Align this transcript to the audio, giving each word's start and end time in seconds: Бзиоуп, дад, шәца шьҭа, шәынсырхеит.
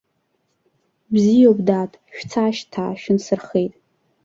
Бзиоуп, 1.13 1.59
дад, 1.67 1.91
шәца 2.15 2.45
шьҭа, 2.57 2.85
шәынсырхеит. 3.01 3.73